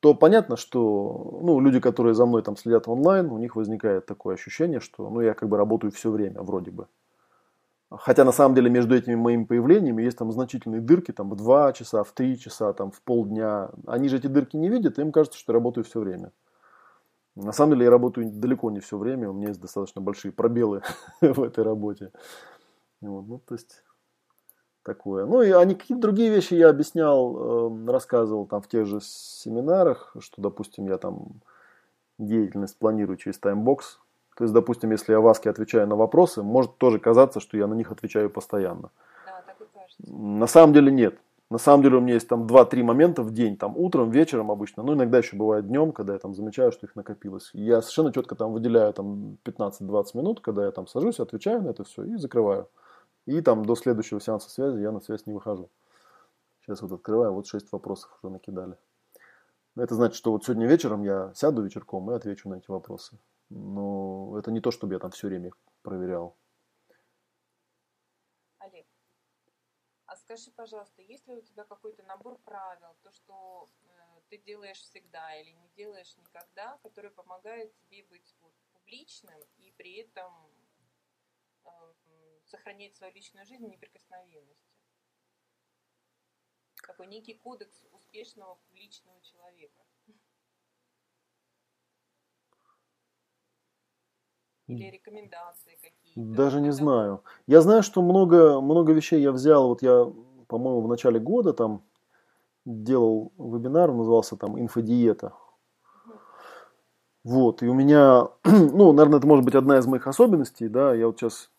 [0.00, 4.34] то понятно, что ну, люди, которые за мной там следят онлайн, у них возникает такое
[4.34, 6.86] ощущение, что ну, я как бы работаю все время, вроде бы.
[7.90, 11.72] Хотя на самом деле между этими моими появлениями есть там значительные дырки, там в 2
[11.72, 13.70] часа, в 3 часа, там в полдня.
[13.86, 16.32] Они же эти дырки не видят, им кажется, что я работаю все время.
[17.34, 20.82] На самом деле я работаю далеко не все время, у меня есть достаточно большие пробелы
[21.20, 22.12] в этой работе.
[23.00, 23.82] Вот, ну, то есть
[24.88, 25.26] такое.
[25.26, 27.36] Ну, и, а какие-то другие вещи я объяснял,
[27.68, 31.26] э, рассказывал там в тех же семинарах, что, допустим, я там
[32.18, 33.98] деятельность планирую через таймбокс.
[34.36, 37.66] То есть, допустим, если я в Аске отвечаю на вопросы, может тоже казаться, что я
[37.66, 38.90] на них отвечаю постоянно.
[39.26, 40.12] Да, так и кажется.
[40.12, 41.18] На самом деле нет.
[41.50, 44.82] На самом деле у меня есть там 2-3 момента в день, там утром, вечером обычно,
[44.82, 47.50] ну иногда еще бывает днем, когда я там замечаю, что их накопилось.
[47.54, 51.84] Я совершенно четко там выделяю там 15-20 минут, когда я там сажусь, отвечаю на это
[51.84, 52.68] все и закрываю.
[53.28, 55.70] И там до следующего сеанса связи я на связь не выхожу.
[56.62, 58.78] Сейчас вот открываю, вот 6 вопросов уже накидали.
[59.76, 63.18] Это значит, что вот сегодня вечером я сяду вечерком и отвечу на эти вопросы.
[63.50, 65.50] Но это не то, чтобы я там все время
[65.82, 66.38] проверял.
[70.28, 75.34] Скажи, пожалуйста, есть ли у тебя какой-то набор правил, то, что э, ты делаешь всегда
[75.40, 80.30] или не делаешь никогда, который помогает тебе быть вот, публичным и при этом
[81.64, 81.70] э,
[82.48, 84.72] сохранять свою личную жизнь в неприкосновенности?
[86.86, 89.82] Такой некий кодекс успешного публичного человека.
[94.66, 96.20] Или рекомендации какие-то?
[96.36, 97.24] Даже не знаю.
[97.46, 99.68] Я знаю, что много, много вещей я взял.
[99.68, 100.04] Вот я,
[100.46, 101.82] по-моему, в начале года там
[102.66, 105.32] делал вебинар, назывался там «Инфодиета».
[107.24, 111.06] Вот, и у меня, ну, наверное, это может быть одна из моих особенностей, да, я
[111.06, 111.50] вот сейчас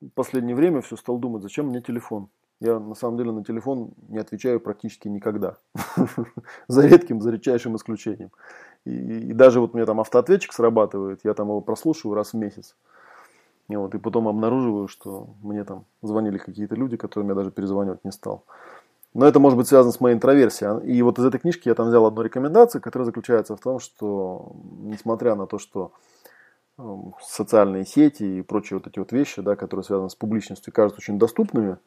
[0.00, 2.28] в последнее время все стал думать, зачем мне телефон.
[2.60, 5.56] Я на самом деле на телефон не отвечаю практически никогда.
[6.68, 8.30] за редким, за редчайшим исключением.
[8.84, 12.36] И, и даже вот у меня там автоответчик срабатывает, я там его прослушиваю раз в
[12.36, 12.76] месяц.
[13.68, 18.04] И, вот, и потом обнаруживаю, что мне там звонили какие-то люди, которым я даже перезванивать
[18.04, 18.44] не стал.
[19.14, 20.84] Но это может быть связано с моей интроверсией.
[20.84, 24.52] И вот из этой книжки я там взял одну рекомендацию, которая заключается в том, что
[24.82, 25.92] несмотря на то, что
[27.20, 31.18] социальные сети и прочие вот эти вот вещи, да, которые связаны с публичностью, кажутся очень
[31.18, 31.78] доступными,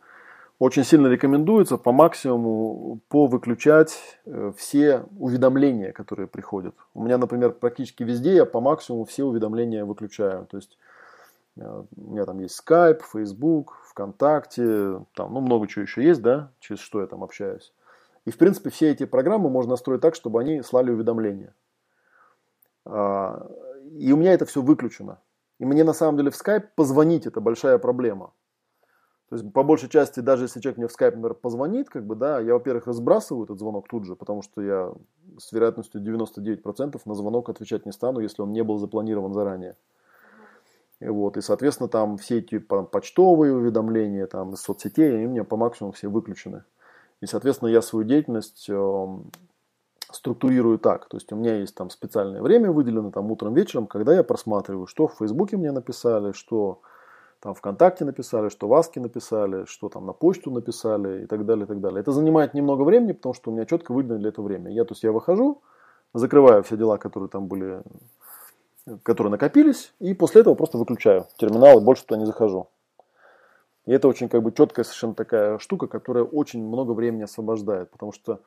[0.60, 6.74] очень сильно рекомендуется по максимуму повыключать э, все уведомления, которые приходят.
[6.96, 10.48] У меня, например, практически везде я по максимуму все уведомления выключаю.
[10.48, 10.78] То есть
[11.58, 16.50] э, у меня там есть Skype, Facebook, ВКонтакте, там, ну, много чего еще есть, да,
[16.60, 17.72] через что я там общаюсь.
[18.26, 21.54] И, в принципе, все эти программы можно настроить так, чтобы они слали уведомления.
[23.94, 25.20] И у меня это все выключено.
[25.60, 28.32] И мне, на самом деле, в Skype позвонить– это большая проблема.
[29.30, 32.16] То есть, по большей части, даже если человек мне в скайп, например, позвонит, как бы,
[32.16, 34.94] да, я, во-первых, разбрасываю этот звонок тут же, потому что я
[35.38, 39.76] с вероятностью 99% на звонок отвечать не стану, если он не был запланирован заранее.
[41.02, 45.44] И вот, и, соответственно, там все эти почтовые уведомления, там, из соцсетей, они у меня
[45.44, 46.64] по максимуму все выключены.
[47.20, 49.08] И, соответственно, я свою деятельность э,
[50.12, 51.08] структурирую так.
[51.08, 54.88] То есть, у меня есть там специальное время выделено, там, утром, вечером, когда я просматриваю,
[54.88, 56.82] что в Фейсбуке мне написали, что
[57.40, 61.68] там ВКонтакте написали, что в написали, что там на почту написали и так далее, и
[61.68, 62.00] так далее.
[62.00, 64.72] Это занимает немного времени, потому что у меня четко выделено для этого время.
[64.72, 65.62] Я, то есть я выхожу,
[66.14, 67.84] закрываю все дела, которые там были,
[69.04, 72.70] которые накопились, и после этого просто выключаю терминал и больше туда не захожу.
[73.86, 78.12] И это очень как бы четкая совершенно такая штука, которая очень много времени освобождает, потому
[78.12, 78.42] что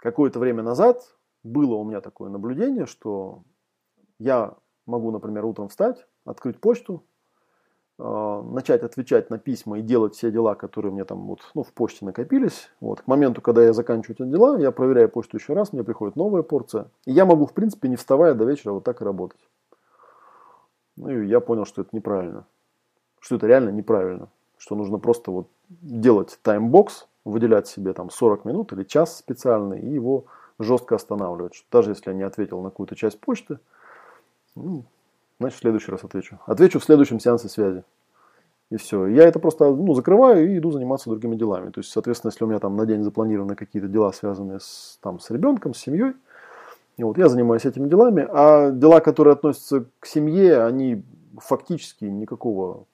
[0.00, 3.42] какое-то время назад было у меня такое наблюдение, что
[4.18, 7.04] я могу, например, утром встать, открыть почту,
[8.02, 11.70] Э, начать отвечать на письма и делать все дела, которые мне там вот, ну, в
[11.74, 12.70] почте накопились.
[12.80, 13.02] Вот.
[13.02, 16.42] К моменту, когда я заканчиваю эти дела, я проверяю почту еще раз, мне приходит новая
[16.42, 16.90] порция.
[17.04, 19.40] И я могу, в принципе, не вставая до вечера вот так и работать.
[20.96, 22.46] Ну и я понял, что это неправильно.
[23.20, 24.30] Что это реально неправильно.
[24.56, 29.88] Что нужно просто вот делать таймбокс, выделять себе там 40 минут или час специальный и
[29.88, 30.24] его
[30.58, 31.54] жестко останавливать.
[31.54, 33.58] Что даже если я не ответил на какую-то часть почты,
[34.54, 34.84] ну,
[35.40, 36.38] Значит, в следующий раз отвечу.
[36.44, 37.82] Отвечу в следующем сеансе связи.
[38.68, 39.06] И все.
[39.06, 41.70] Я это просто ну, закрываю и иду заниматься другими делами.
[41.70, 45.18] То есть, соответственно, если у меня там на день запланированы какие-то дела, связанные с, там,
[45.18, 46.12] с ребенком, с семьей,
[46.98, 51.02] и вот я занимаюсь этими делами, а дела, которые относятся к семье, они
[51.38, 52.84] фактически никакого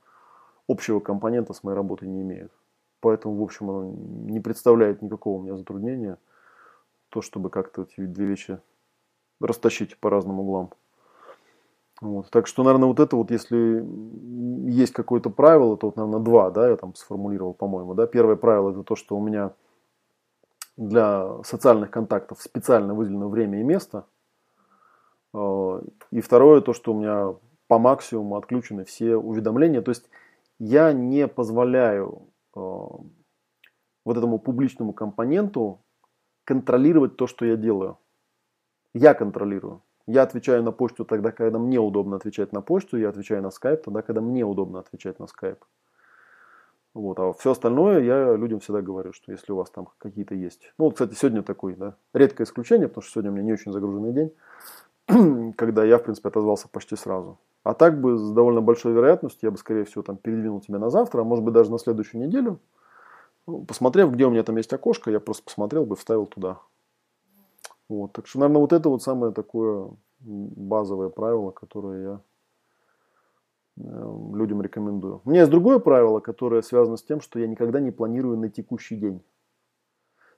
[0.68, 2.52] общего компонента с моей работой не имеют.
[3.00, 3.92] Поэтому, в общем, оно
[4.30, 6.18] не представляет никакого у меня затруднения,
[7.10, 8.58] то, чтобы как-то эти две вещи
[9.40, 10.70] растащить по разным углам.
[12.00, 12.30] Вот.
[12.30, 13.84] Так что, наверное, вот это вот, если
[14.70, 18.06] есть какое-то правило, то вот, наверное, два, да, я там сформулировал, по-моему, да.
[18.06, 19.52] Первое правило это то, что у меня
[20.76, 24.04] для социальных контактов специально выделено время и место.
[25.32, 25.80] Э,
[26.10, 27.34] и второе, то, что у меня
[27.66, 29.80] по максимуму отключены все уведомления.
[29.80, 30.08] То есть
[30.58, 35.84] я не позволяю вот этому публичному компоненту
[36.44, 37.98] контролировать то, что я делаю.
[38.94, 39.82] Я контролирую.
[40.06, 43.82] Я отвечаю на почту тогда, когда мне удобно отвечать на почту, я отвечаю на скайп
[43.82, 45.64] тогда, когда мне удобно отвечать на скайп.
[46.94, 50.72] Вот, а все остальное я людям всегда говорю, что если у вас там какие-то есть.
[50.78, 53.72] Ну, вот, кстати, сегодня такой, да, редкое исключение, потому что сегодня у меня не очень
[53.72, 57.38] загруженный день, когда я, в принципе, отозвался почти сразу.
[57.66, 60.88] А так бы с довольно большой вероятностью я бы, скорее всего, там передвинул тебя на
[60.88, 62.60] завтра, а может быть даже на следующую неделю.
[63.48, 66.60] Ну, посмотрев, где у меня там есть окошко, я просто посмотрел бы, вставил туда.
[67.88, 68.12] Вот.
[68.12, 72.20] Так что, наверное, вот это вот самое такое базовое правило, которое я
[73.78, 75.20] э, людям рекомендую.
[75.24, 78.48] У меня есть другое правило, которое связано с тем, что я никогда не планирую на
[78.48, 79.24] текущий день.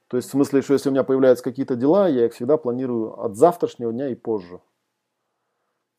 [0.07, 3.23] То есть в смысле, что если у меня появляются какие-то дела, я их всегда планирую
[3.23, 4.61] от завтрашнего дня и позже.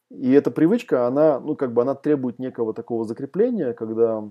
[0.09, 4.27] И эта привычка, она, ну, как бы она требует некого такого закрепления, когда,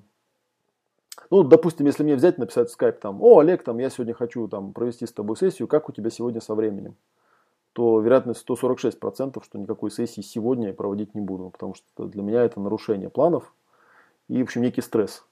[1.30, 4.48] ну, допустим, если мне взять, написать в скайп там, о, Олег, там, я сегодня хочу
[4.48, 6.96] там провести с тобой сессию, как у тебя сегодня со временем?
[7.78, 12.42] то вероятность 146%, что никакой сессии сегодня я проводить не буду, потому что для меня
[12.42, 13.54] это нарушение планов
[14.26, 15.24] и, в общем, некий стресс.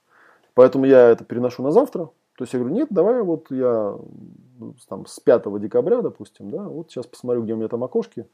[0.54, 2.04] Поэтому я это переношу на завтра.
[2.36, 3.98] То есть я говорю, нет, давай вот я
[4.88, 8.28] там, с 5 декабря, допустим, да, вот сейчас посмотрю, где у меня там окошки,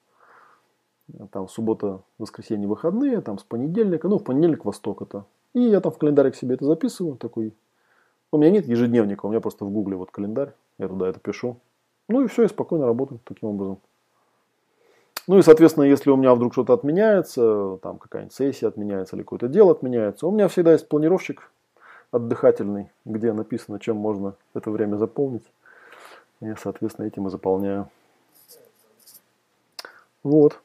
[1.31, 5.25] там суббота, воскресенье, выходные, там с понедельника, ну, в понедельник восток это.
[5.55, 7.55] И я там в календарик себе это записываю, такой.
[8.31, 11.59] У меня нет ежедневника, у меня просто в гугле вот календарь, я туда это пишу.
[12.09, 13.79] Ну и все, я спокойно работаю таким образом.
[15.29, 19.49] Ну и, соответственно, если у меня вдруг что-то отменяется, там какая-нибудь сессия отменяется или какое-то
[19.49, 21.51] дело отменяется, у меня всегда есть планировщик
[22.11, 25.45] отдыхательный, где написано, чем можно это время заполнить.
[26.41, 27.89] Я, соответственно, этим и заполняю.
[30.25, 30.61] Вот.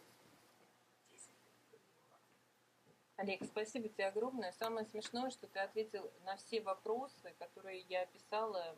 [3.17, 4.51] Олег, спасибо тебе огромное.
[4.51, 8.75] Самое смешное, что ты ответил на все вопросы, которые я писала,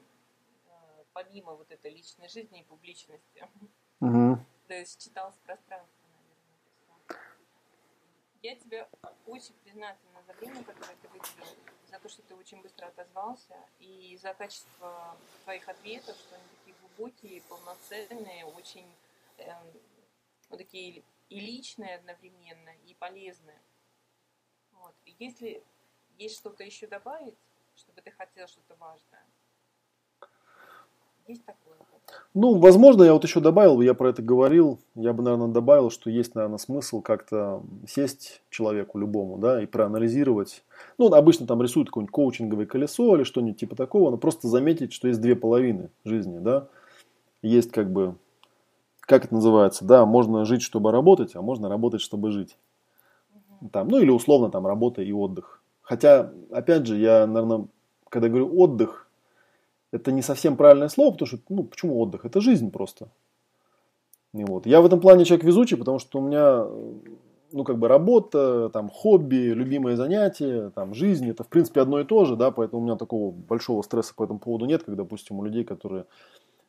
[0.67, 3.45] э, помимо вот этой личной жизни и публичности.
[3.99, 4.37] Угу.
[4.67, 6.07] То есть читал с пространства,
[7.09, 7.21] наверное,
[8.41, 8.87] Я тебе
[9.27, 11.57] очень признательна за время, которое ты выделил,
[11.91, 16.77] за то, что ты очень быстро отозвался, и за качество твоих ответов, что они такие
[16.79, 18.89] глубокие, полноценные, очень
[19.37, 19.51] э,
[20.47, 23.59] вот такие и личные одновременно, и полезные.
[24.79, 24.93] Вот.
[25.05, 25.61] И если
[26.17, 27.35] есть что-то еще добавить,
[27.75, 29.23] чтобы ты хотел что-то важное,
[31.27, 31.75] есть такое?
[32.33, 36.09] Ну, возможно, я вот еще добавил, я про это говорил, я бы, наверное, добавил, что
[36.09, 40.63] есть, наверное, смысл как-то сесть человеку любому, да, и проанализировать.
[40.97, 45.07] Ну, обычно там рисуют какое-нибудь коучинговое колесо или что-нибудь типа такого, но просто заметить, что
[45.07, 46.67] есть две половины жизни, да.
[47.41, 48.15] Есть как бы,
[49.01, 52.57] как это называется, да, можно жить, чтобы работать, а можно работать, чтобы жить.
[53.71, 55.61] Там, ну, или условно там работа и отдых.
[55.81, 57.67] Хотя, опять же, я, наверное,
[58.09, 59.07] когда говорю отдых,
[59.91, 62.25] это не совсем правильное слово, потому что, ну, почему отдых?
[62.25, 63.09] Это жизнь просто.
[64.33, 64.65] И вот.
[64.65, 66.65] Я в этом плане человек везучий, потому что у меня,
[67.51, 72.05] ну, как бы работа, там, хобби, любимые занятия, там, жизнь, это, в принципе, одно и
[72.05, 75.39] то же, да, поэтому у меня такого большого стресса по этому поводу нет, как, допустим,
[75.39, 76.05] у людей, которые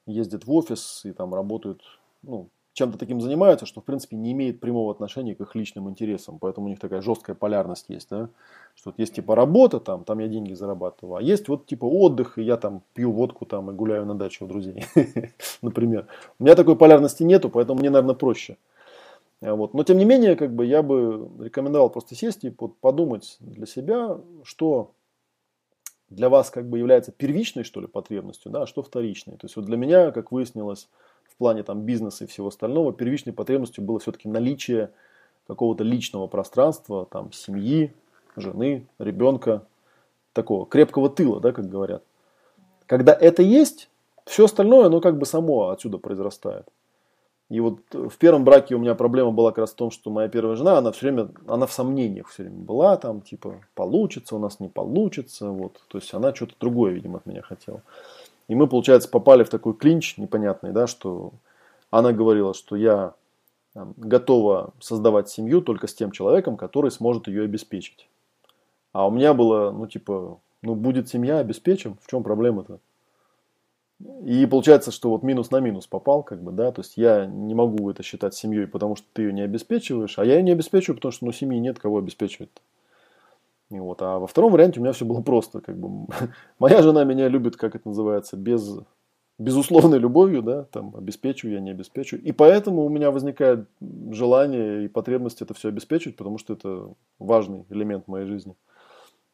[0.06, 1.82] ездят в офис и там работают,
[2.22, 2.48] ну,
[2.80, 6.38] чем-то таким занимаются, что, в принципе, не имеет прямого отношения к их личным интересам.
[6.38, 8.30] Поэтому у них такая жесткая полярность есть, да.
[8.74, 12.42] Что есть типа работа, там, там я деньги зарабатываю, а есть вот типа отдых, и
[12.42, 14.86] я там пью водку там и гуляю на даче у друзей,
[15.62, 16.06] например.
[16.38, 18.56] У меня такой полярности нету, поэтому мне, наверное, проще.
[19.42, 19.74] А вот.
[19.74, 24.18] Но, тем не менее, как бы я бы рекомендовал просто сесть и подумать для себя,
[24.42, 24.92] что
[26.08, 29.36] для вас как бы является первичной, что ли, потребностью, да, а что вторичной.
[29.36, 30.88] То есть вот для меня, как выяснилось,
[31.40, 34.90] плане там, бизнеса и всего остального, первичной потребностью было все-таки наличие
[35.46, 37.94] какого-то личного пространства, там, семьи,
[38.36, 39.64] жены, ребенка,
[40.34, 42.04] такого крепкого тыла, да, как говорят.
[42.86, 43.88] Когда это есть,
[44.26, 46.66] все остальное, оно как бы само отсюда произрастает.
[47.48, 50.28] И вот в первом браке у меня проблема была как раз в том, что моя
[50.28, 54.38] первая жена, она все время, она в сомнениях все время была, там, типа, получится у
[54.38, 55.80] нас, не получится, вот.
[55.88, 57.82] То есть она что-то другое, видимо, от меня хотела.
[58.50, 61.34] И мы, получается, попали в такой клинч непонятный, да, что
[61.92, 63.14] она говорила, что я
[63.74, 68.08] готова создавать семью только с тем человеком, который сможет ее обеспечить.
[68.90, 72.80] А у меня было, ну, типа, ну, будет семья, обеспечим, в чем проблема-то?
[74.24, 77.54] И получается, что вот минус на минус попал, как бы, да, то есть я не
[77.54, 80.96] могу это считать семьей, потому что ты ее не обеспечиваешь, а я ее не обеспечиваю,
[80.96, 82.50] потому что, ну, семьи нет, кого обеспечивать.
[82.50, 82.60] -то.
[83.70, 84.02] Вот.
[84.02, 85.60] А во втором варианте у меня все было просто.
[85.60, 86.06] Как бы.
[86.58, 88.80] Моя жена меня любит, как это называется, без
[89.40, 92.16] безусловной любовью, да, там, обеспечу я, не обеспечу.
[92.16, 93.66] И поэтому у меня возникает
[94.10, 98.54] желание и потребность это все обеспечить, потому что это важный элемент моей жизни.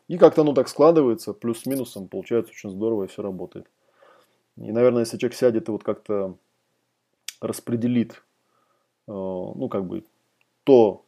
[0.07, 3.67] И как-то оно так складывается, плюс с минусом, получается очень здорово и все работает.
[4.57, 6.37] И, наверное, если человек сядет и вот как-то
[7.41, 8.23] распределит,
[9.09, 10.05] э, ну, как бы,
[10.63, 11.05] то,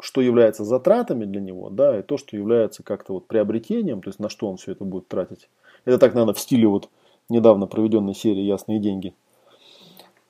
[0.00, 4.18] что является затратами для него, да, и то, что является как-то вот приобретением, то есть
[4.18, 5.48] на что он все это будет тратить.
[5.84, 6.88] Это так, наверное, в стиле вот
[7.28, 9.14] недавно проведенной серии «Ясные деньги».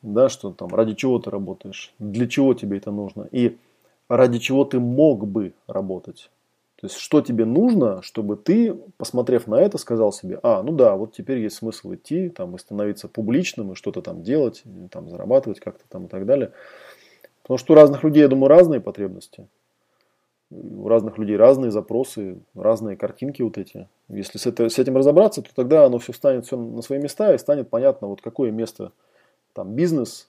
[0.03, 3.57] Да, что там, ради чего ты работаешь, для чего тебе это нужно, и
[4.09, 6.31] ради чего ты мог бы работать.
[6.77, 10.97] То есть, что тебе нужно, чтобы ты, посмотрев на это, сказал себе, а, ну да,
[10.97, 15.09] вот теперь есть смысл идти, там, и становиться публичным, и что-то там делать, и, там,
[15.09, 16.53] зарабатывать как-то там и так далее.
[17.45, 19.47] Потому что у разных людей, я думаю, разные потребности.
[20.51, 23.87] У разных людей разные запросы, разные картинки вот эти.
[24.09, 27.35] Если с, это, с этим разобраться, то тогда оно все станет все на свои места
[27.35, 28.93] и станет понятно, вот какое место
[29.53, 30.29] там бизнес,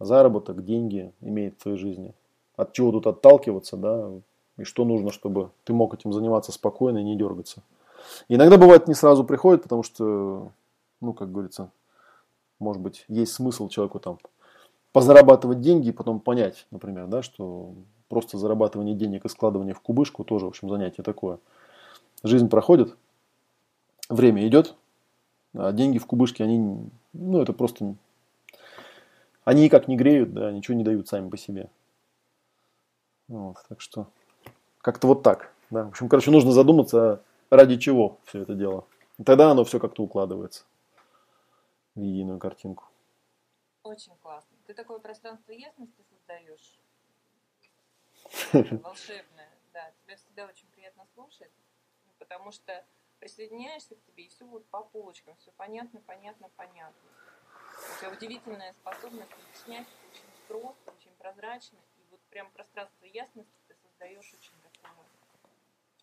[0.00, 2.14] заработок, деньги имеет в твоей жизни.
[2.56, 4.10] От чего тут отталкиваться, да,
[4.56, 7.62] и что нужно, чтобы ты мог этим заниматься спокойно и не дергаться.
[8.28, 10.50] И иногда бывает не сразу приходит, потому что,
[11.02, 11.70] ну, как говорится,
[12.58, 14.18] может быть, есть смысл человеку там
[14.92, 17.74] позарабатывать деньги и потом понять, например, да, что
[18.08, 21.38] просто зарабатывание денег и складывание в кубышку тоже, в общем, занятие такое.
[22.22, 22.96] Жизнь проходит,
[24.08, 24.74] время идет,
[25.54, 27.94] а деньги в кубышке, они, ну, это просто,
[29.44, 31.70] они никак не греют, да, ничего не дают сами по себе.
[33.28, 34.06] Вот, так что
[34.80, 35.52] как-то вот так.
[35.70, 35.84] Да.
[35.84, 38.86] В общем, короче, нужно задуматься, ради чего все это дело.
[39.18, 40.64] И тогда оно все как-то укладывается
[41.94, 42.84] в единую картинку.
[43.82, 44.57] Очень классно.
[44.68, 46.78] Ты такое пространство ясности создаешь.
[48.82, 49.48] Волшебное.
[49.72, 51.50] Да, тебя всегда очень приятно слушать,
[52.18, 52.84] потому что
[53.18, 57.00] присоединяешься к тебе, и все будет по полочкам, все понятно, понятно, понятно.
[57.96, 63.74] У тебя удивительная способность объяснять очень просто, очень прозрачно, и вот прям пространство ясности ты
[63.74, 64.52] создаешь очень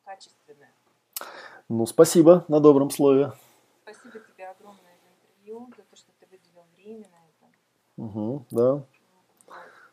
[0.03, 0.73] качественное.
[1.69, 3.31] Ну, спасибо на добром слове.
[3.83, 7.24] Спасибо тебе огромное за интервью, за то, что ты выделил время на.
[7.97, 8.83] Угу, да.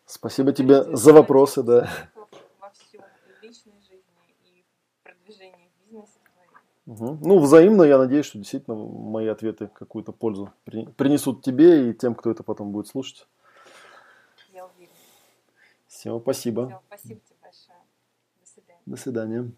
[0.06, 1.88] Спасибо тебе за вопросы, да.
[2.60, 4.02] Во всем, и в личной жизни,
[4.44, 4.64] и
[5.00, 6.18] в продвижении бизнеса
[6.86, 7.18] Угу.
[7.22, 12.30] Ну, взаимно, я надеюсь, что действительно мои ответы какую-то пользу принесут тебе и тем, кто
[12.30, 13.28] это потом будет слушать.
[14.52, 14.92] Я уверена.
[15.86, 16.66] Все, спасибо.
[16.66, 17.78] Все, спасибо тебе большое.
[18.40, 18.82] До свидания.
[18.84, 19.52] До свидания.